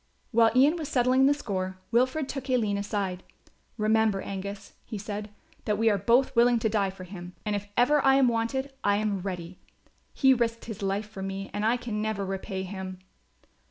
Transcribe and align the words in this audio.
While 0.31 0.49
Ian 0.55 0.77
was 0.77 0.89
settling 0.89 1.27
the 1.27 1.33
score 1.35 1.77
Wilfred 1.91 2.27
took 2.27 2.49
Aline 2.49 2.79
aside: 2.79 3.21
"Remember, 3.77 4.19
Angus," 4.23 4.73
he 4.83 4.97
said, 4.97 5.29
"that 5.65 5.77
we 5.77 5.91
are 5.91 5.97
both 5.99 6.35
willing 6.35 6.57
to 6.57 6.69
die 6.69 6.89
for 6.89 7.03
him; 7.03 7.35
and 7.45 7.55
if 7.55 7.67
ever 7.77 8.03
I 8.03 8.15
am 8.15 8.27
wanted 8.27 8.73
I 8.83 8.95
am 8.97 9.19
ready. 9.21 9.59
He 10.11 10.33
risked 10.33 10.65
his 10.65 10.81
life 10.81 11.07
for 11.07 11.21
me 11.21 11.51
and 11.53 11.63
I 11.63 11.77
can 11.77 12.01
never 12.01 12.25
repay 12.25 12.63
him." 12.63 12.97